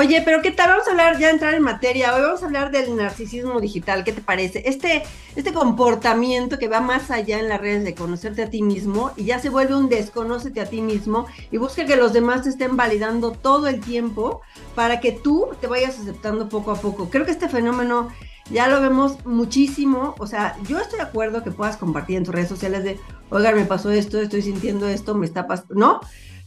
Oye, 0.00 0.22
pero 0.24 0.42
¿qué 0.42 0.52
tal? 0.52 0.70
Vamos 0.70 0.86
a 0.86 0.92
hablar, 0.92 1.18
ya 1.18 1.28
entrar 1.28 1.54
en 1.54 1.62
materia, 1.64 2.14
hoy 2.14 2.22
vamos 2.22 2.40
a 2.40 2.46
hablar 2.46 2.70
del 2.70 2.94
narcisismo 2.94 3.60
digital, 3.60 4.04
¿qué 4.04 4.12
te 4.12 4.20
parece? 4.20 4.62
Este, 4.64 5.02
este 5.34 5.52
comportamiento 5.52 6.56
que 6.56 6.68
va 6.68 6.80
más 6.80 7.10
allá 7.10 7.40
en 7.40 7.48
las 7.48 7.60
redes 7.60 7.82
de 7.82 7.96
conocerte 7.96 8.44
a 8.44 8.48
ti 8.48 8.62
mismo 8.62 9.10
y 9.16 9.24
ya 9.24 9.40
se 9.40 9.48
vuelve 9.48 9.74
un 9.74 9.88
desconócete 9.88 10.60
a 10.60 10.66
ti 10.66 10.82
mismo 10.82 11.26
y 11.50 11.56
busca 11.56 11.84
que 11.84 11.96
los 11.96 12.12
demás 12.12 12.42
te 12.44 12.50
estén 12.50 12.76
validando 12.76 13.32
todo 13.32 13.66
el 13.66 13.80
tiempo 13.80 14.40
para 14.76 15.00
que 15.00 15.10
tú 15.10 15.48
te 15.60 15.66
vayas 15.66 15.98
aceptando 15.98 16.48
poco 16.48 16.70
a 16.70 16.76
poco. 16.76 17.10
Creo 17.10 17.24
que 17.24 17.32
este 17.32 17.48
fenómeno 17.48 18.08
ya 18.52 18.68
lo 18.68 18.80
vemos 18.80 19.26
muchísimo, 19.26 20.14
o 20.20 20.28
sea, 20.28 20.56
yo 20.68 20.78
estoy 20.78 21.00
de 21.00 21.06
acuerdo 21.06 21.42
que 21.42 21.50
puedas 21.50 21.76
compartir 21.76 22.18
en 22.18 22.24
tus 22.24 22.32
redes 22.36 22.48
sociales 22.48 22.84
de, 22.84 23.00
oiga, 23.30 23.50
me 23.50 23.64
pasó 23.64 23.90
esto, 23.90 24.20
estoy 24.20 24.42
sintiendo 24.42 24.86
esto, 24.86 25.16
me 25.16 25.26
está 25.26 25.48
pasando, 25.48 25.74
¿no? 25.74 26.00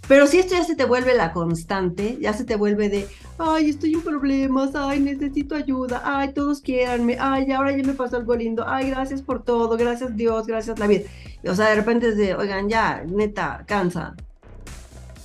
Pero 0.08 0.28
si 0.28 0.40
esto 0.40 0.55
ya 0.55 0.64
se 0.64 0.76
te 0.76 0.86
vuelve 0.86 1.16
la 1.16 1.32
constante, 1.32 2.18
ya 2.20 2.34
se 2.34 2.44
te 2.44 2.55
vuelve 2.55 2.90
de, 2.90 3.08
ay, 3.38 3.70
estoy 3.70 3.94
en 3.94 4.02
problemas, 4.02 4.72
ay, 4.76 5.00
necesito 5.00 5.55
ayuda, 5.55 6.02
ay, 6.04 6.34
todos 6.34 6.62
quieranme, 6.62 7.18
ay, 7.20 7.52
ahora 7.52 7.72
ya 7.72 7.84
me 7.84 7.94
pasó 7.94 8.18
algo 8.18 8.36
lindo, 8.36 8.66
ay, 8.68 8.90
gracias 8.90 9.22
por 9.22 9.44
todo, 9.44 9.78
gracias 9.78 10.16
Dios, 10.16 10.48
gracias 10.48 10.80
la 10.80 10.88
vida. 10.88 11.04
o 11.45 11.56
sea, 11.56 11.70
de 11.70 11.76
repente 11.76 12.09
es 12.09 12.18
de, 12.18 12.36
oigan, 12.36 12.68
ya, 12.68 13.04
neta, 13.08 13.64
cansa. 13.68 14.16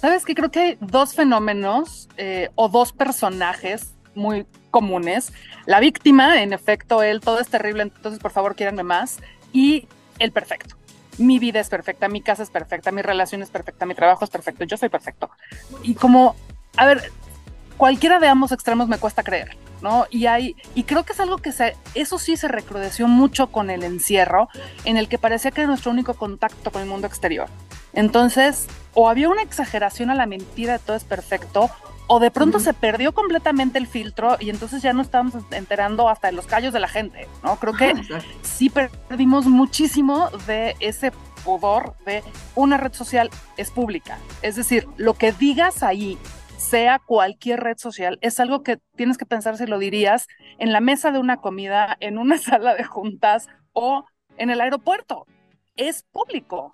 Sabes 0.01 0.25
que 0.25 0.35
creo 0.35 0.51
que 0.51 0.61
hay 0.61 0.79
dos 0.81 1.15
fenómenos 1.15 2.09
eh, 2.17 2.51
o 2.55 2.69
dos 2.69 2.93
personajes 2.93 3.95
muy 4.15 4.47
comunes. 4.71 5.33
La 5.65 5.81
víctima, 5.81 6.43
en 6.43 6.53
efecto, 6.53 7.03
él, 7.03 7.21
todo 7.21 7.41
es 7.41 7.49
terrible, 7.49 7.83
entonces 7.83 8.21
por 8.21 8.31
favor 8.31 8.55
quieranme 8.55 8.83
más. 8.83 9.19
Y 9.53 9.89
el 10.19 10.33
perfecto 10.33 10.77
mi 11.19 11.39
vida 11.39 11.61
es 11.61 11.69
perfecta, 11.69 12.09
mi 12.09 12.21
casa 12.21 12.43
es 12.43 12.51
perfecta, 12.51 12.93
mi 12.93 13.03
relación 13.03 13.43
es 13.43 13.51
perfecta, 13.51 13.87
mi 13.87 13.95
trabajo 13.95 14.25
es 14.25 14.31
perfecto, 14.31 14.65
yo 14.65 14.77
soy 14.77 14.89
perfecto. 14.89 15.31
Y 15.83 15.95
como, 15.95 16.37
a 16.77 16.87
ver, 16.87 17.11
cualquiera 17.77 18.19
de 18.19 18.29
ambos 18.29 18.53
extremos 18.53 18.89
me 18.89 18.99
cuesta 18.99 19.23
creer, 19.23 19.57
¿no? 19.83 20.07
Y 20.11 20.27
hay, 20.27 20.57
y 20.75 20.85
creo 20.85 21.05
que 21.05 21.13
es 21.13 21.21
algo 21.21 21.39
que 21.39 21.53
se, 21.53 21.77
eso 21.95 22.19
sí 22.19 22.37
se 22.37 22.49
recrudeció 22.49 23.09
mucho 23.09 23.49
con 23.49 23.71
el 23.71 23.83
encierro, 23.83 24.49
en 24.85 24.97
el 24.97 25.09
que 25.09 25.19
parecía 25.19 25.51
que 25.51 25.63
era 25.63 25.69
nuestro 25.69 25.91
único 25.91 26.15
contacto 26.15 26.71
con 26.71 26.83
el 26.83 26.89
mundo 26.89 27.07
exterior. 27.07 27.49
Entonces, 27.93 28.67
o 28.95 29.09
había 29.09 29.29
una 29.29 29.43
exageración 29.43 30.11
a 30.11 30.15
la 30.15 30.27
mentira 30.27 30.75
de 30.75 30.79
todo 30.81 30.97
es 30.97 31.05
perfecto, 31.05 31.71
o 32.07 32.21
de 32.21 32.31
pronto 32.31 32.61
se 32.61 32.73
perdió 32.73 33.13
completamente 33.13 33.79
el 33.79 33.87
filtro 33.87 34.37
y 34.39 34.51
entonces 34.51 34.83
ya 34.83 34.93
no 34.93 35.03
estábamos 35.03 35.35
enterando 35.51 36.09
hasta 36.09 36.29
de 36.29 36.35
los 36.35 36.47
callos 36.47 36.73
de 36.73 36.81
la 36.81 36.89
gente, 36.89 37.27
¿no? 37.43 37.57
Creo 37.57 37.75
que 37.75 37.95
sí 38.43 38.71
perdimos 38.71 39.47
muchísimo 39.47 40.31
de 40.47 40.77
ese 40.81 41.13
pudor 41.45 41.95
de 42.05 42.23
una 42.55 42.77
red 42.77 42.93
social 42.93 43.31
es 43.57 43.71
pública. 43.71 44.19
Es 44.43 44.57
decir, 44.57 44.87
lo 44.97 45.15
que 45.15 45.33
digas 45.33 45.83
ahí, 45.83 46.19
sea 46.57 46.99
cualquier 46.99 47.61
red 47.61 47.79
social, 47.79 48.19
es 48.23 48.41
algo 48.41 48.63
que 48.63 48.79
tienes 48.97 49.19
que 49.19 49.27
pensar 49.27 49.57
si 49.57 49.67
lo 49.67 49.79
dirías 49.79 50.27
en 50.59 50.73
la 50.73 50.81
mesa 50.81 51.13
de 51.13 51.19
una 51.19 51.39
comida, 51.39 51.97
en 52.01 52.19
una 52.19 52.39
sala 52.39 52.75
de 52.75 52.85
juntas 52.85 53.49
o 53.73 54.05
en 54.37 54.51
el 54.51 54.61
aeropuerto. 54.61 55.27
Es 55.77 56.03
público. 56.11 56.73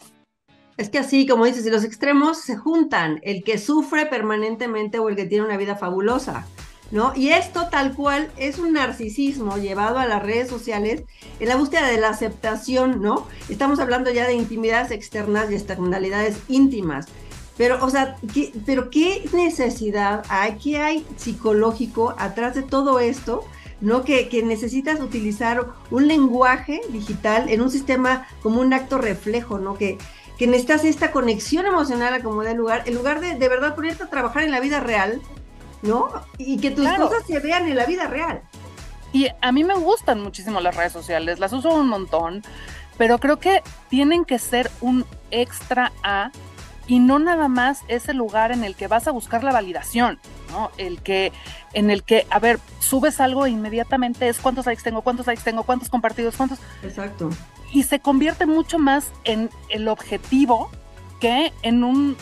Es 0.76 0.88
que 0.88 0.98
así, 0.98 1.26
como 1.26 1.44
dices, 1.44 1.66
los 1.66 1.84
extremos 1.84 2.40
se 2.40 2.56
juntan, 2.56 3.20
el 3.22 3.44
que 3.44 3.58
sufre 3.58 4.06
permanentemente 4.06 4.98
o 4.98 5.08
el 5.08 5.16
que 5.16 5.26
tiene 5.26 5.44
una 5.44 5.58
vida 5.58 5.76
fabulosa, 5.76 6.46
¿no? 6.90 7.12
Y 7.14 7.28
esto 7.28 7.68
tal 7.70 7.94
cual 7.94 8.30
es 8.38 8.58
un 8.58 8.72
narcisismo 8.72 9.58
llevado 9.58 9.98
a 9.98 10.06
las 10.06 10.22
redes 10.22 10.48
sociales 10.48 11.02
en 11.40 11.48
la 11.48 11.56
búsqueda 11.56 11.88
de 11.88 11.98
la 11.98 12.08
aceptación, 12.08 13.02
¿no? 13.02 13.26
Estamos 13.50 13.80
hablando 13.80 14.10
ya 14.10 14.26
de 14.26 14.34
intimidades 14.34 14.90
externas 14.92 15.50
y 15.50 15.54
externalidades 15.54 16.38
íntimas. 16.48 17.06
Pero, 17.58 17.84
o 17.84 17.90
sea, 17.90 18.16
¿qué, 18.32 18.52
pero 18.64 18.88
¿qué 18.88 19.28
necesidad 19.34 20.24
hay, 20.30 20.56
qué 20.56 20.78
hay 20.78 21.06
psicológico 21.16 22.14
atrás 22.18 22.54
de 22.54 22.62
todo 22.62 22.98
esto? 22.98 23.44
¿no? 23.82 24.04
Que, 24.04 24.28
que, 24.28 24.44
necesitas 24.44 25.00
utilizar 25.00 25.66
un 25.90 26.06
lenguaje 26.06 26.80
digital 26.90 27.48
en 27.48 27.60
un 27.60 27.68
sistema 27.68 28.28
como 28.40 28.60
un 28.60 28.72
acto 28.72 28.96
reflejo, 28.96 29.58
¿no? 29.58 29.74
Que, 29.74 29.98
que 30.38 30.46
necesitas 30.46 30.84
esta 30.84 31.12
conexión 31.12 31.66
emocional 31.66 32.14
a 32.14 32.22
como 32.22 32.42
de 32.42 32.54
lugar, 32.54 32.82
en 32.86 32.94
lugar 32.94 33.20
de 33.20 33.34
de 33.34 33.48
verdad 33.48 33.74
ponerte 33.74 34.04
a 34.04 34.10
trabajar 34.10 34.42
en 34.42 34.50
la 34.50 34.60
vida 34.60 34.80
real, 34.80 35.20
¿no? 35.82 36.08
Y 36.38 36.58
que 36.58 36.70
tus 36.70 36.88
cosas 36.88 37.24
se 37.26 37.38
vean 37.40 37.68
en 37.68 37.76
la 37.76 37.86
vida 37.86 38.06
real. 38.06 38.42
Y 39.12 39.28
a 39.40 39.52
mí 39.52 39.62
me 39.62 39.74
gustan 39.74 40.22
muchísimo 40.22 40.60
las 40.60 40.74
redes 40.74 40.92
sociales, 40.92 41.38
las 41.38 41.52
uso 41.52 41.74
un 41.74 41.88
montón, 41.88 42.42
pero 42.96 43.18
creo 43.18 43.38
que 43.38 43.62
tienen 43.88 44.24
que 44.24 44.38
ser 44.38 44.70
un 44.80 45.04
extra 45.30 45.92
a 46.02 46.30
y 46.86 46.98
no 46.98 47.18
nada 47.18 47.48
más 47.48 47.82
ese 47.88 48.14
lugar 48.14 48.52
en 48.52 48.64
el 48.64 48.74
que 48.74 48.88
vas 48.88 49.06
a 49.06 49.10
buscar 49.10 49.44
la 49.44 49.52
validación, 49.52 50.18
¿no? 50.50 50.70
El 50.78 51.00
que, 51.02 51.32
en 51.72 51.90
el 51.90 52.02
que, 52.02 52.26
a 52.30 52.38
ver, 52.38 52.58
subes 52.80 53.20
algo 53.20 53.46
e 53.46 53.50
inmediatamente 53.50 54.28
es 54.28 54.38
cuántos 54.38 54.66
likes 54.66 54.82
tengo, 54.82 55.02
cuántos 55.02 55.26
likes 55.26 55.42
tengo, 55.42 55.62
cuántos 55.62 55.88
compartidos, 55.88 56.36
cuántos. 56.36 56.58
Exacto 56.82 57.30
y 57.72 57.82
se 57.84 58.00
convierte 58.00 58.46
mucho 58.46 58.78
más 58.78 59.10
en 59.24 59.50
el 59.70 59.88
objetivo 59.88 60.70
que 61.20 61.52
en 61.62 61.84
un, 61.84 62.16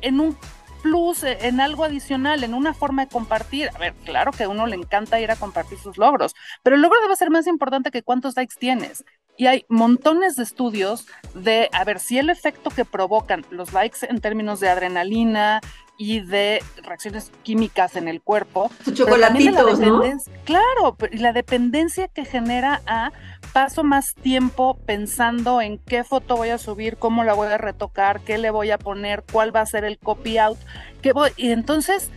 en 0.00 0.20
un 0.20 0.36
plus, 0.82 1.22
en 1.22 1.60
algo 1.60 1.84
adicional, 1.84 2.44
en 2.44 2.54
una 2.54 2.74
forma 2.74 3.04
de 3.04 3.10
compartir. 3.10 3.70
A 3.74 3.78
ver, 3.78 3.94
claro 4.04 4.32
que 4.32 4.44
a 4.44 4.48
uno 4.48 4.66
le 4.66 4.76
encanta 4.76 5.20
ir 5.20 5.30
a 5.30 5.36
compartir 5.36 5.78
sus 5.78 5.98
logros, 5.98 6.34
pero 6.62 6.76
el 6.76 6.82
logro 6.82 7.00
debe 7.00 7.16
ser 7.16 7.30
más 7.30 7.46
importante 7.46 7.90
que 7.90 8.02
cuántos 8.02 8.36
likes 8.36 8.54
tienes. 8.58 9.04
Y 9.38 9.46
hay 9.46 9.64
montones 9.68 10.36
de 10.36 10.42
estudios 10.42 11.06
de, 11.32 11.70
a 11.72 11.84
ver, 11.84 12.00
si 12.00 12.18
el 12.18 12.28
efecto 12.28 12.68
que 12.68 12.84
provocan 12.84 13.46
los 13.50 13.72
likes 13.72 13.98
en 14.02 14.20
términos 14.20 14.60
de 14.60 14.68
adrenalina, 14.68 15.60
y 16.00 16.20
de 16.20 16.62
reacciones 16.84 17.32
químicas 17.42 17.96
en 17.96 18.06
el 18.06 18.22
cuerpo. 18.22 18.70
Chocolatitos, 18.94 19.80
¿no? 19.80 20.00
Claro, 20.44 20.96
y 21.10 21.18
la 21.18 21.32
dependencia 21.32 22.06
que 22.06 22.24
genera 22.24 22.80
a 22.86 23.10
paso 23.52 23.82
más 23.82 24.14
tiempo 24.14 24.78
pensando 24.86 25.60
en 25.60 25.78
qué 25.78 26.04
foto 26.04 26.36
voy 26.36 26.50
a 26.50 26.58
subir, 26.58 26.96
cómo 26.96 27.24
la 27.24 27.34
voy 27.34 27.48
a 27.48 27.58
retocar, 27.58 28.20
qué 28.20 28.38
le 28.38 28.50
voy 28.50 28.70
a 28.70 28.78
poner, 28.78 29.24
cuál 29.30 29.54
va 29.54 29.60
a 29.60 29.66
ser 29.66 29.84
el 29.84 29.98
copy 29.98 30.38
out, 30.38 30.58
qué 31.02 31.12
voy, 31.12 31.30
y 31.36 31.50
entonces 31.50 32.10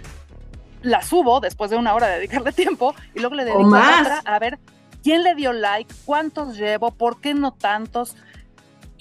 la 0.84 1.02
subo 1.02 1.40
después 1.40 1.72
de 1.72 1.78
una 1.78 1.96
hora 1.96 2.08
de 2.08 2.16
dedicarle 2.18 2.52
tiempo 2.54 2.94
y 3.16 3.20
luego 3.20 3.34
le 3.34 3.46
dedico 3.46 3.76
a 3.76 4.02
otra 4.02 4.22
a 4.26 4.40
ver 4.40 4.60
quién 5.04 5.24
le 5.24 5.36
dio 5.36 5.54
like, 5.54 5.94
cuántos 6.06 6.58
llevo, 6.58 6.92
por 6.92 7.22
qué 7.22 7.34
no 7.34 7.52
tantos 7.52 8.16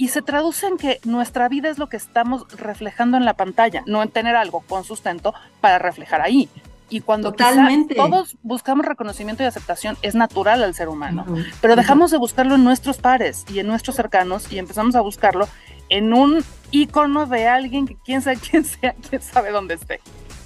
y 0.00 0.09
se 0.09 0.22
traduce 0.22 0.66
en 0.66 0.78
que 0.78 0.99
nuestra 1.05 1.47
vida 1.50 1.69
es 1.69 1.77
lo 1.77 1.91
que 1.91 1.99
estamos 1.99 2.50
reflejando 2.56 3.19
en 3.19 3.27
la 3.27 3.34
pantalla, 3.34 3.83
no 3.87 4.03
en 4.03 4.09
tener 4.09 4.34
algo 4.34 4.61
con 4.61 4.83
sustento 4.83 5.34
para 5.61 5.78
reflejar 5.78 6.22
ahí. 6.22 6.49
Y 6.88 7.03
cuando 7.03 7.33
todos 7.33 8.38
buscamos 8.43 8.87
reconocimiento 8.87 9.43
y 9.43 9.47
aceptación, 9.47 9.99
es 10.00 10.15
natural 10.15 10.65
al 10.65 10.75
ser 10.75 10.88
humano, 10.88 11.27
pero 11.61 11.77
dejamos 11.77 12.11
de 12.11 12.17
buscarlo 12.17 12.55
en 12.55 12.65
nuestros 12.65 12.97
pares 12.97 13.44
y 13.53 13.59
en 13.59 13.67
nuestros 13.67 13.94
cercanos 13.94 14.50
y 14.50 14.59
empezamos 14.59 14.97
a 14.97 15.03
buscarlo 15.03 15.47
en 15.91 16.15
un 16.15 16.43
icono 16.71 17.27
de 17.27 17.47
alguien 17.47 17.87
que 17.87 17.97
quién 18.03 18.22
sabe 18.22 18.38
quién 18.50 18.65
sea, 18.65 18.94
quién 19.09 19.21
sabe 19.21 19.50
dónde 19.50 19.75
esté 19.75 20.00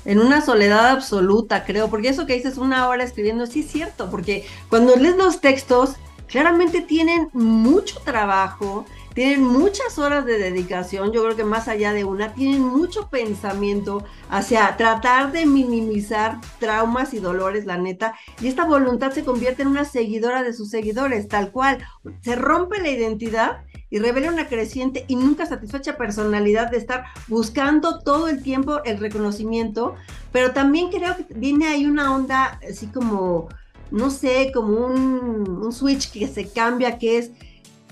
en 0.05 0.21
una 0.21 0.41
soledad 0.41 0.89
absoluta, 0.89 1.65
creo, 1.65 1.89
porque 1.89 2.09
eso 2.09 2.27
que 2.27 2.35
dices 2.35 2.59
una 2.59 2.89
hora 2.89 3.05
escribiendo, 3.05 3.47
sí 3.47 3.61
es 3.61 3.71
cierto, 3.71 4.11
porque 4.11 4.47
cuando 4.69 4.97
lees 4.97 5.17
los 5.17 5.41
textos, 5.41 5.95
claramente 6.27 6.81
tienen 6.81 7.29
mucho 7.33 8.01
trabajo, 8.05 8.85
tienen 9.15 9.45
muchas 9.45 9.99
horas 9.99 10.27
de 10.27 10.39
dedicación, 10.39 11.13
yo 11.13 11.23
creo 11.23 11.37
que 11.37 11.45
más 11.45 11.69
allá 11.69 11.93
de 11.93 12.05
una, 12.05 12.35
tienen 12.35 12.63
mucho 12.63 13.09
pensamiento 13.09 14.05
hacia 14.29 14.77
tratar 14.77 15.31
de 15.31 15.47
minimizar 15.47 16.41
traumas 16.59 17.15
y 17.15 17.21
dolores, 17.21 17.65
la 17.65 17.79
neta, 17.79 18.15
y 18.41 18.49
esta 18.49 18.65
voluntad 18.65 19.13
se 19.13 19.25
convierte 19.25 19.63
en 19.63 19.69
una 19.69 19.85
seguidora 19.85 20.43
de 20.43 20.53
sus 20.53 20.71
seguidores, 20.71 21.29
tal 21.29 21.53
cual, 21.53 21.79
se 22.23 22.35
rompe 22.35 22.81
la 22.81 22.91
identidad 22.91 23.65
y 23.89 24.01
revela 24.01 24.33
una 24.33 24.49
creciente 24.49 25.05
y 25.07 25.15
nunca 25.15 25.47
satisfecha 25.47 25.97
personalidad 25.97 26.69
de 26.69 26.79
estar 26.79 27.05
buscando 27.29 28.01
todo 28.01 28.27
el 28.27 28.43
tiempo 28.43 28.83
el 28.83 28.99
reconocimiento, 28.99 29.95
pero 30.33 30.51
también 30.51 30.91
creo 30.91 31.17
que 31.17 31.27
viene 31.35 31.69
ahí 31.69 31.87
una 31.87 32.13
onda 32.13 32.59
así 32.69 32.89
como, 32.89 33.49
no 33.95 34.11
sé, 34.11 34.51
como 34.53 34.87
un, 34.87 35.61
un 35.63 35.73
switch 35.73 36.11
que 36.11 36.27
se 36.27 36.49
cambia, 36.49 36.99
que 36.99 37.17
es 37.17 37.31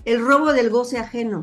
el 0.04 0.20
robo 0.20 0.52
del 0.52 0.68
goce 0.68 0.98
ajeno. 0.98 1.42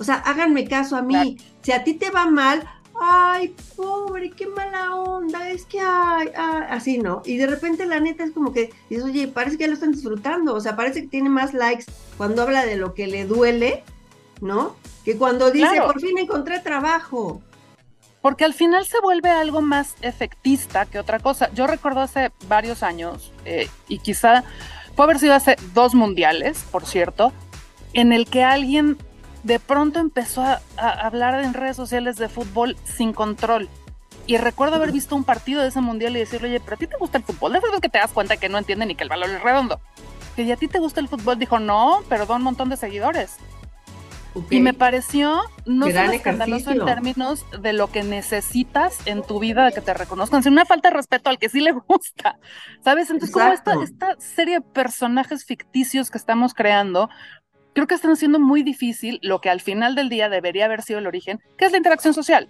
O 0.00 0.04
sea, 0.04 0.16
háganme 0.16 0.66
caso 0.66 0.96
a 0.96 1.02
mí. 1.02 1.38
Si 1.62 1.70
a 1.70 1.84
ti 1.84 1.94
te 1.94 2.10
va 2.10 2.26
mal, 2.26 2.68
ay, 3.00 3.54
pobre, 3.76 4.30
qué 4.30 4.48
mala 4.48 4.96
onda, 4.96 5.48
es 5.48 5.64
que 5.64 5.78
ay, 5.80 6.28
así, 6.68 6.98
¿no? 6.98 7.22
Y 7.24 7.36
de 7.36 7.46
repente 7.46 7.86
la 7.86 8.00
neta 8.00 8.24
es 8.24 8.32
como 8.32 8.52
que 8.52 8.70
dices, 8.90 9.04
oye, 9.04 9.28
parece 9.28 9.56
que 9.56 9.62
ya 9.62 9.68
lo 9.68 9.74
están 9.74 9.92
disfrutando, 9.92 10.54
o 10.54 10.60
sea, 10.60 10.74
parece 10.74 11.02
que 11.02 11.08
tiene 11.08 11.28
más 11.28 11.54
likes 11.54 11.84
cuando 12.16 12.42
habla 12.42 12.66
de 12.66 12.76
lo 12.76 12.94
que 12.94 13.06
le 13.06 13.26
duele, 13.26 13.84
¿no? 14.40 14.74
Que 15.04 15.16
cuando 15.16 15.52
dice, 15.52 15.80
por 15.86 16.00
fin 16.00 16.18
encontré 16.18 16.58
trabajo. 16.58 17.42
Porque 18.22 18.44
al 18.44 18.54
final 18.54 18.84
se 18.84 19.00
vuelve 19.00 19.30
algo 19.30 19.60
más 19.60 19.94
efectista 20.02 20.86
que 20.86 20.98
otra 20.98 21.20
cosa. 21.20 21.50
Yo 21.54 21.66
recuerdo 21.66 22.00
hace 22.00 22.32
varios 22.48 22.82
años, 22.82 23.32
eh, 23.44 23.68
y 23.86 23.98
quizá 23.98 24.44
puede 24.96 25.06
haber 25.06 25.18
sido 25.20 25.34
hace 25.34 25.56
dos 25.74 25.94
mundiales, 25.94 26.64
por 26.72 26.84
cierto, 26.84 27.32
en 27.92 28.12
el 28.12 28.26
que 28.26 28.42
alguien 28.42 28.98
de 29.44 29.60
pronto 29.60 30.00
empezó 30.00 30.42
a, 30.42 30.60
hablar 30.76 31.42
en 31.42 31.54
redes 31.54 31.76
sociales 31.76 32.16
de 32.16 32.28
fútbol 32.28 32.76
sin 32.84 33.12
control. 33.12 33.68
Y 34.26 34.36
recuerdo 34.36 34.76
haber 34.76 34.92
visto 34.92 35.16
un 35.16 35.24
partido 35.24 35.62
de 35.62 35.68
ese 35.68 35.80
mundial 35.80 36.14
y 36.16 36.20
decirle, 36.20 36.48
oye, 36.48 36.60
pero 36.60 36.74
a 36.74 36.78
ti 36.78 36.86
te 36.86 36.96
gusta 36.98 37.16
el 37.18 37.24
fútbol. 37.24 37.52
De 37.52 37.60
verdad 37.60 37.80
que 37.80 37.88
te 37.88 37.98
das 37.98 38.12
cuenta 38.12 38.36
que 38.36 38.50
no 38.50 38.58
entiende 38.58 38.84
ni 38.84 38.94
que 38.94 39.04
el 39.04 39.08
balón 39.08 39.30
es 39.30 39.42
redondo. 39.42 39.80
Que 40.36 40.44
ya 40.44 40.54
a 40.54 40.56
ti 40.58 40.68
te 40.68 40.78
gusta 40.80 41.00
el 41.00 41.08
fútbol, 41.08 41.38
dijo, 41.38 41.58
no, 41.58 42.02
pero 42.10 42.26
da 42.26 42.36
un 42.36 42.42
montón 42.42 42.68
de 42.68 42.76
seguidores. 42.76 43.36
Y 44.50 44.60
me 44.60 44.74
pareció 44.74 45.40
no 45.66 45.86
solo 45.86 46.12
escandaloso 46.12 46.70
en 46.70 46.84
términos 46.84 47.44
de 47.60 47.72
lo 47.72 47.90
que 47.90 48.02
necesitas 48.02 48.98
en 49.06 49.22
tu 49.22 49.38
vida 49.40 49.64
de 49.64 49.72
que 49.72 49.80
te 49.80 49.94
reconozcan, 49.94 50.42
sino 50.42 50.52
una 50.52 50.64
falta 50.64 50.90
de 50.90 50.96
respeto 50.96 51.30
al 51.30 51.38
que 51.38 51.48
sí 51.48 51.60
le 51.60 51.72
gusta, 51.72 52.38
¿sabes? 52.84 53.10
Entonces, 53.10 53.32
como 53.32 53.52
esta, 53.52 53.74
esta 53.82 54.16
serie 54.18 54.56
de 54.56 54.60
personajes 54.60 55.44
ficticios 55.44 56.10
que 56.10 56.18
estamos 56.18 56.54
creando, 56.54 57.08
creo 57.74 57.86
que 57.86 57.94
están 57.94 58.12
haciendo 58.12 58.38
muy 58.38 58.62
difícil 58.62 59.18
lo 59.22 59.40
que 59.40 59.50
al 59.50 59.60
final 59.60 59.94
del 59.94 60.08
día 60.08 60.28
debería 60.28 60.66
haber 60.66 60.82
sido 60.82 60.98
el 60.98 61.06
origen, 61.06 61.40
que 61.56 61.64
es 61.64 61.72
la 61.72 61.78
interacción 61.78 62.14
social. 62.14 62.48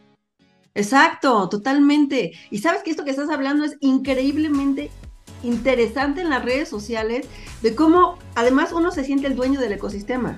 Exacto, 0.74 1.48
totalmente. 1.48 2.32
Y 2.50 2.58
sabes 2.58 2.82
que 2.82 2.90
esto 2.90 3.04
que 3.04 3.10
estás 3.10 3.30
hablando 3.30 3.64
es 3.64 3.76
increíblemente 3.80 4.90
interesante 5.42 6.20
en 6.20 6.30
las 6.30 6.44
redes 6.44 6.68
sociales, 6.68 7.26
de 7.62 7.74
cómo 7.74 8.18
además 8.34 8.72
uno 8.72 8.90
se 8.90 9.04
siente 9.04 9.26
el 9.26 9.36
dueño 9.36 9.60
del 9.60 9.72
ecosistema. 9.72 10.36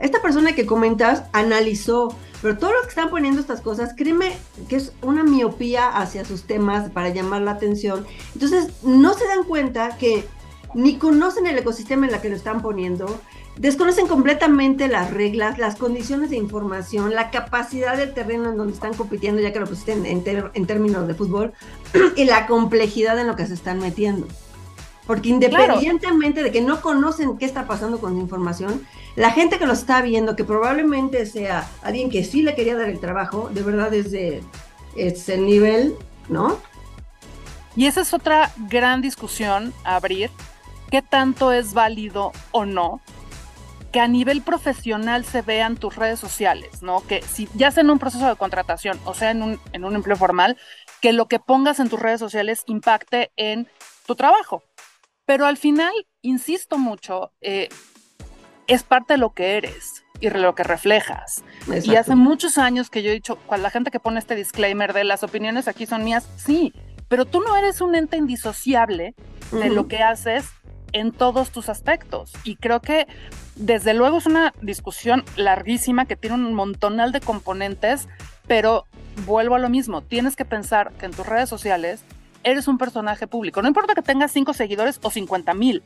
Esta 0.00 0.22
persona 0.22 0.54
que 0.54 0.66
comentas 0.66 1.24
analizó, 1.32 2.16
pero 2.40 2.56
todos 2.56 2.72
los 2.72 2.82
que 2.84 2.88
están 2.88 3.10
poniendo 3.10 3.40
estas 3.40 3.60
cosas, 3.60 3.92
créeme 3.96 4.36
que 4.68 4.76
es 4.76 4.92
una 5.02 5.22
miopía 5.22 5.88
hacia 5.88 6.24
sus 6.24 6.44
temas 6.44 6.90
para 6.90 7.10
llamar 7.10 7.42
la 7.42 7.52
atención. 7.52 8.06
Entonces, 8.34 8.82
no 8.82 9.12
se 9.14 9.26
dan 9.26 9.44
cuenta 9.44 9.96
que 9.98 10.26
ni 10.74 10.96
conocen 10.96 11.46
el 11.46 11.58
ecosistema 11.58 12.06
en 12.06 12.12
la 12.12 12.22
que 12.22 12.30
lo 12.30 12.36
están 12.36 12.62
poniendo, 12.62 13.20
desconocen 13.58 14.06
completamente 14.06 14.88
las 14.88 15.10
reglas, 15.10 15.58
las 15.58 15.76
condiciones 15.76 16.30
de 16.30 16.36
información, 16.36 17.14
la 17.14 17.30
capacidad 17.30 17.96
del 17.96 18.14
terreno 18.14 18.50
en 18.50 18.56
donde 18.56 18.72
están 18.72 18.94
compitiendo, 18.94 19.42
ya 19.42 19.52
que 19.52 19.60
lo 19.60 19.66
pusiste 19.66 19.92
en, 19.92 20.06
en 20.06 20.66
términos 20.66 21.06
de 21.06 21.14
fútbol, 21.14 21.52
y 22.16 22.24
la 22.24 22.46
complejidad 22.46 23.18
en 23.18 23.26
lo 23.26 23.36
que 23.36 23.46
se 23.46 23.54
están 23.54 23.80
metiendo. 23.80 24.26
Porque 25.10 25.30
independientemente 25.30 26.40
de 26.40 26.52
que 26.52 26.60
no 26.60 26.80
conocen 26.80 27.36
qué 27.36 27.44
está 27.44 27.66
pasando 27.66 27.98
con 27.98 28.14
la 28.14 28.20
información, 28.20 28.86
la 29.16 29.32
gente 29.32 29.58
que 29.58 29.66
lo 29.66 29.72
está 29.72 30.02
viendo, 30.02 30.36
que 30.36 30.44
probablemente 30.44 31.26
sea 31.26 31.68
alguien 31.82 32.10
que 32.10 32.22
sí 32.22 32.42
le 32.42 32.54
quería 32.54 32.76
dar 32.76 32.88
el 32.88 33.00
trabajo, 33.00 33.50
de 33.52 33.64
verdad 33.64 33.92
es 33.92 34.12
de 34.12 34.40
ese 34.94 35.36
nivel, 35.36 35.96
¿no? 36.28 36.58
Y 37.74 37.86
esa 37.86 38.02
es 38.02 38.14
otra 38.14 38.52
gran 38.68 39.02
discusión 39.02 39.74
a 39.82 39.96
abrir, 39.96 40.30
qué 40.92 41.02
tanto 41.02 41.50
es 41.50 41.74
válido 41.74 42.30
o 42.52 42.64
no 42.64 43.00
que 43.90 43.98
a 43.98 44.06
nivel 44.06 44.42
profesional 44.42 45.24
se 45.24 45.42
vean 45.42 45.76
tus 45.76 45.96
redes 45.96 46.20
sociales, 46.20 46.82
¿no? 46.82 47.04
Que 47.08 47.22
si 47.22 47.48
ya 47.54 47.72
sea 47.72 47.80
en 47.80 47.90
un 47.90 47.98
proceso 47.98 48.28
de 48.28 48.36
contratación 48.36 49.00
o 49.04 49.14
sea 49.14 49.32
en 49.32 49.42
un, 49.42 49.60
en 49.72 49.84
un 49.84 49.96
empleo 49.96 50.16
formal, 50.16 50.56
que 51.00 51.12
lo 51.12 51.26
que 51.26 51.40
pongas 51.40 51.80
en 51.80 51.88
tus 51.88 51.98
redes 51.98 52.20
sociales 52.20 52.62
impacte 52.66 53.32
en 53.36 53.66
tu 54.06 54.14
trabajo. 54.14 54.62
Pero 55.30 55.46
al 55.46 55.56
final, 55.56 55.92
insisto 56.22 56.76
mucho, 56.76 57.30
eh, 57.40 57.68
es 58.66 58.82
parte 58.82 59.12
de 59.12 59.18
lo 59.18 59.32
que 59.32 59.58
eres 59.58 60.04
y 60.18 60.28
lo 60.28 60.56
que 60.56 60.64
reflejas. 60.64 61.44
Y 61.84 61.94
hace 61.94 62.16
muchos 62.16 62.58
años 62.58 62.90
que 62.90 63.04
yo 63.04 63.12
he 63.12 63.14
dicho, 63.14 63.38
cuando 63.46 63.62
la 63.62 63.70
gente 63.70 63.92
que 63.92 64.00
pone 64.00 64.18
este 64.18 64.34
disclaimer 64.34 64.92
de 64.92 65.04
las 65.04 65.22
opiniones 65.22 65.68
aquí 65.68 65.86
son 65.86 66.02
mías, 66.02 66.28
sí, 66.34 66.74
pero 67.06 67.26
tú 67.26 67.42
no 67.42 67.56
eres 67.56 67.80
un 67.80 67.94
ente 67.94 68.16
indisociable 68.16 69.14
de 69.52 69.70
lo 69.70 69.86
que 69.86 69.98
haces 69.98 70.46
en 70.90 71.12
todos 71.12 71.52
tus 71.52 71.68
aspectos. 71.68 72.32
Y 72.42 72.56
creo 72.56 72.80
que 72.80 73.06
desde 73.54 73.94
luego 73.94 74.18
es 74.18 74.26
una 74.26 74.52
discusión 74.60 75.22
larguísima 75.36 76.06
que 76.06 76.16
tiene 76.16 76.34
un 76.34 76.54
montonal 76.54 77.12
de 77.12 77.20
componentes, 77.20 78.08
pero 78.48 78.84
vuelvo 79.26 79.54
a 79.54 79.60
lo 79.60 79.68
mismo, 79.68 80.02
tienes 80.02 80.34
que 80.34 80.44
pensar 80.44 80.90
que 80.94 81.06
en 81.06 81.12
tus 81.12 81.24
redes 81.24 81.48
sociales 81.48 82.02
eres 82.44 82.68
un 82.68 82.78
personaje 82.78 83.26
público. 83.26 83.62
No 83.62 83.68
importa 83.68 83.94
que 83.94 84.02
tengas 84.02 84.32
cinco 84.32 84.52
seguidores 84.52 84.98
o 85.02 85.10
50 85.10 85.54
mil. 85.54 85.82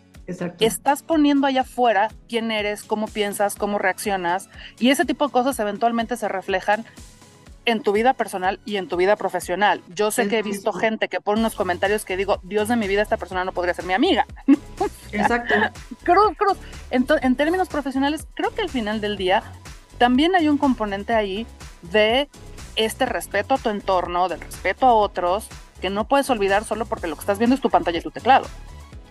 Estás 0.60 1.02
poniendo 1.02 1.46
allá 1.46 1.62
afuera 1.62 2.08
quién 2.28 2.50
eres, 2.50 2.82
cómo 2.82 3.06
piensas, 3.06 3.56
cómo 3.56 3.78
reaccionas. 3.78 4.48
Y 4.78 4.90
ese 4.90 5.04
tipo 5.04 5.26
de 5.26 5.32
cosas 5.32 5.58
eventualmente 5.58 6.16
se 6.16 6.28
reflejan 6.28 6.84
en 7.66 7.82
tu 7.82 7.92
vida 7.92 8.12
personal 8.12 8.60
y 8.64 8.76
en 8.76 8.88
tu 8.88 8.96
vida 8.96 9.16
profesional. 9.16 9.82
Yo 9.94 10.10
sé 10.10 10.28
que 10.28 10.38
he 10.38 10.42
visto 10.42 10.72
gente 10.72 11.08
que 11.08 11.20
pone 11.20 11.40
unos 11.40 11.54
comentarios 11.54 12.04
que 12.04 12.16
digo, 12.16 12.38
Dios 12.42 12.68
de 12.68 12.76
mi 12.76 12.88
vida, 12.88 13.02
esta 13.02 13.16
persona 13.16 13.44
no 13.44 13.52
podría 13.52 13.74
ser 13.74 13.86
mi 13.86 13.94
amiga. 13.94 14.26
Exacto. 15.12 15.54
cruz, 16.02 16.36
cruz. 16.36 16.58
En, 16.90 17.06
en 17.22 17.36
términos 17.36 17.68
profesionales, 17.68 18.26
creo 18.34 18.54
que 18.54 18.62
al 18.62 18.68
final 18.68 19.00
del 19.00 19.16
día 19.16 19.42
también 19.98 20.34
hay 20.34 20.48
un 20.48 20.58
componente 20.58 21.14
ahí 21.14 21.46
de 21.82 22.28
este 22.76 23.06
respeto 23.06 23.54
a 23.54 23.58
tu 23.58 23.70
entorno, 23.70 24.28
del 24.28 24.40
respeto 24.40 24.86
a 24.86 24.94
otros, 24.94 25.48
que 25.80 25.90
no 25.90 26.06
puedes 26.06 26.28
olvidar 26.30 26.64
solo 26.64 26.86
porque 26.86 27.06
lo 27.06 27.16
que 27.16 27.20
estás 27.20 27.38
viendo 27.38 27.54
es 27.54 27.60
tu 27.60 27.70
pantalla 27.70 27.98
y 27.98 28.02
tu 28.02 28.10
teclado. 28.10 28.46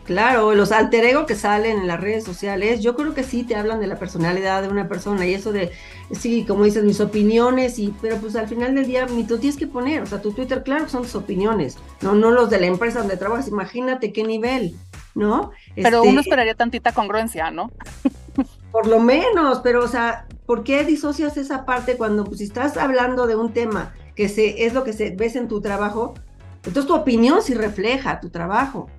Claro, 0.06 0.54
los 0.54 0.74
alter 0.74 1.06
ego 1.06 1.26
que 1.26 1.36
salen 1.36 1.80
en 1.80 1.88
las 1.88 2.00
redes 2.00 2.26
sociales, 2.26 2.82
yo 2.82 2.96
creo 2.96 3.14
que 3.14 3.24
sí 3.24 3.44
te 3.44 3.56
hablan 3.56 3.80
de 3.80 3.88
la 3.88 3.98
personalidad 3.98 4.62
de 4.62 4.68
una 4.68 4.90
persona 4.90 5.26
y 5.26 5.34
eso 5.34 5.54
de, 5.54 5.72
sí, 6.12 6.44
como 6.46 6.66
dices, 6.66 6.84
mis 6.84 7.00
opiniones, 7.00 7.80
y, 7.80 7.94
pero 8.02 8.18
pues 8.18 8.36
al 8.36 8.50
final 8.50 8.76
del 8.76 8.86
día 8.86 9.06
ni 9.06 9.24
tú 9.24 9.38
tienes 9.38 9.58
que 9.58 9.66
poner, 9.66 10.02
o 10.02 10.06
sea, 10.06 10.22
tu 10.22 10.34
Twitter, 10.34 10.62
claro, 10.64 10.90
son 10.90 11.04
tus 11.04 11.16
opiniones, 11.16 11.78
no, 12.02 12.16
no 12.16 12.32
los 12.32 12.50
de 12.50 12.60
la 12.60 12.66
empresa 12.66 13.00
donde 13.00 13.16
trabajas, 13.16 13.48
imagínate 13.48 14.12
qué 14.12 14.26
nivel, 14.26 14.76
¿no? 15.16 15.52
Pero 15.74 16.02
uno 16.02 16.20
este 16.20 16.30
esperaría 16.30 16.56
tantita 16.56 16.92
congruencia, 16.92 17.50
¿no? 17.50 17.72
Por 18.74 18.88
lo 18.88 19.00
menos, 19.00 19.60
pero 19.60 19.86
o 19.86 19.88
sea, 19.88 20.26
¿por 20.48 20.64
qué 20.64 20.84
disocias 20.84 21.38
esa 21.38 21.64
parte 21.64 21.96
cuando 21.96 22.24
pues, 22.24 22.40
si 22.40 22.46
estás 22.46 22.76
hablando 22.76 23.28
de 23.28 23.36
un 23.36 23.54
tema 23.54 23.94
que 24.16 24.28
se, 24.28 24.66
es 24.66 24.74
lo 24.74 24.84
que 24.84 24.94
se 24.94 25.12
ves 25.12 25.36
en 25.36 25.48
tu 25.48 25.62
trabajo, 25.62 26.16
entonces 26.66 26.88
tu 26.88 26.96
opinión 26.96 27.42
sí 27.42 27.54
refleja 27.54 28.20
tu 28.20 28.30
trabajo. 28.30 28.90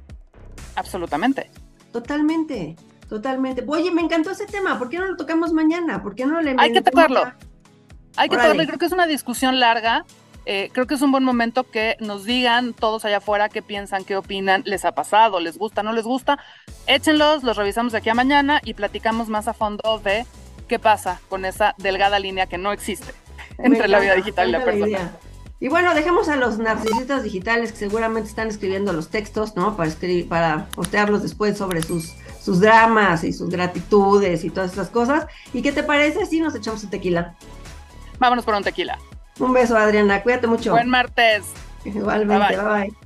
Absolutamente. 0.76 1.50
Totalmente, 1.92 2.76
totalmente. 3.08 3.64
Oye, 3.66 3.90
me 3.90 4.02
encantó 4.02 4.30
ese 4.30 4.46
tema. 4.46 4.78
¿Por 4.78 4.88
qué 4.88 4.98
no 4.98 5.06
lo 5.06 5.16
tocamos 5.16 5.52
mañana? 5.52 6.02
¿Por 6.02 6.14
qué 6.14 6.26
no 6.26 6.40
le 6.40 6.56
Hay 6.58 6.72
que 6.72 6.82
tocarlo. 6.82 7.22
Hay 8.16 8.28
que 8.28 8.36
tocarlo. 8.36 8.64
Creo 8.64 8.78
que 8.78 8.86
es 8.86 8.92
una 8.92 9.06
discusión 9.06 9.60
larga. 9.60 10.04
Eh, 10.46 10.68
creo 10.72 10.86
que 10.86 10.94
es 10.94 11.00
un 11.00 11.10
buen 11.10 11.24
momento 11.24 11.64
que 11.64 11.96
nos 12.00 12.24
digan 12.24 12.74
todos 12.74 13.06
allá 13.06 13.16
afuera 13.16 13.48
qué 13.48 13.62
piensan, 13.62 14.04
qué 14.04 14.14
opinan, 14.14 14.62
les 14.66 14.84
ha 14.84 14.92
pasado, 14.92 15.40
les 15.40 15.56
gusta, 15.56 15.82
no 15.82 15.92
les 15.94 16.04
gusta. 16.04 16.38
Échenlos, 16.86 17.42
los 17.44 17.56
revisamos 17.56 17.92
de 17.92 17.98
aquí 17.98 18.10
a 18.10 18.14
mañana 18.14 18.60
y 18.62 18.74
platicamos 18.74 19.28
más 19.28 19.48
a 19.48 19.54
fondo 19.54 19.98
de 20.04 20.26
qué 20.68 20.78
pasa 20.78 21.20
con 21.30 21.46
esa 21.46 21.74
delgada 21.78 22.18
línea 22.18 22.46
que 22.46 22.58
no 22.58 22.72
existe 22.72 23.14
entre 23.56 23.88
la 23.88 24.00
vida 24.00 24.14
digital 24.16 24.48
y 24.50 24.52
la 24.52 24.64
persona. 24.64 25.12
Y 25.60 25.68
bueno, 25.68 25.94
dejemos 25.94 26.28
a 26.28 26.36
los 26.36 26.58
narcisistas 26.58 27.22
digitales 27.22 27.72
que 27.72 27.78
seguramente 27.78 28.28
están 28.28 28.48
escribiendo 28.48 28.92
los 28.92 29.08
textos, 29.08 29.56
¿no? 29.56 29.76
Para, 29.76 29.88
escribir, 29.88 30.28
para 30.28 30.66
postearlos 30.74 31.22
después 31.22 31.56
sobre 31.56 31.82
sus, 31.82 32.14
sus 32.40 32.60
dramas 32.60 33.24
y 33.24 33.32
sus 33.32 33.48
gratitudes 33.48 34.44
y 34.44 34.50
todas 34.50 34.72
esas 34.72 34.90
cosas. 34.90 35.26
¿Y 35.52 35.62
qué 35.62 35.72
te 35.72 35.82
parece 35.82 36.26
si 36.26 36.40
nos 36.40 36.54
echamos 36.54 36.82
un 36.84 36.90
tequila? 36.90 37.34
Vámonos 38.18 38.44
por 38.44 38.54
un 38.54 38.64
tequila. 38.64 38.98
Un 39.38 39.52
beso, 39.52 39.76
Adriana. 39.76 40.22
Cuídate 40.22 40.46
mucho. 40.46 40.72
Buen 40.72 40.88
martes. 40.88 41.44
Igualmente. 41.84 42.56
bye. 42.56 42.88
bye. 42.88 43.03